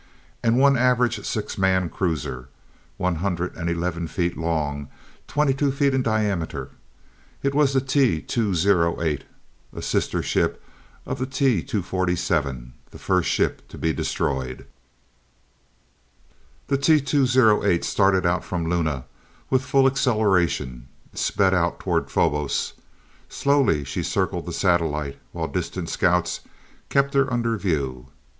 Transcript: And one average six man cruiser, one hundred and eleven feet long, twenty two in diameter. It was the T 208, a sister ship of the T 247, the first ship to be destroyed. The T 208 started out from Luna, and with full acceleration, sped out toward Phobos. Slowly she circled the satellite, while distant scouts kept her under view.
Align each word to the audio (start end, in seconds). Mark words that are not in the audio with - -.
And 0.41 0.57
one 0.57 0.77
average 0.79 1.23
six 1.23 1.59
man 1.59 1.87
cruiser, 1.87 2.49
one 2.97 3.17
hundred 3.17 3.55
and 3.55 3.69
eleven 3.69 4.07
feet 4.07 4.35
long, 4.35 4.87
twenty 5.27 5.53
two 5.53 5.69
in 5.79 6.01
diameter. 6.01 6.71
It 7.43 7.53
was 7.53 7.73
the 7.75 7.81
T 7.81 8.19
208, 8.19 9.25
a 9.73 9.81
sister 9.83 10.23
ship 10.23 10.59
of 11.05 11.19
the 11.19 11.27
T 11.27 11.61
247, 11.61 12.73
the 12.89 12.97
first 12.97 13.29
ship 13.29 13.67
to 13.67 13.77
be 13.77 13.93
destroyed. 13.93 14.65
The 16.65 16.79
T 16.79 16.99
208 16.99 17.83
started 17.83 18.25
out 18.25 18.43
from 18.43 18.67
Luna, 18.67 18.95
and 18.95 19.03
with 19.51 19.61
full 19.61 19.85
acceleration, 19.85 20.87
sped 21.13 21.53
out 21.53 21.79
toward 21.79 22.09
Phobos. 22.09 22.73
Slowly 23.29 23.83
she 23.83 24.01
circled 24.01 24.47
the 24.47 24.51
satellite, 24.51 25.19
while 25.31 25.47
distant 25.47 25.89
scouts 25.89 26.39
kept 26.89 27.13
her 27.13 27.31
under 27.31 27.55
view. 27.55 28.07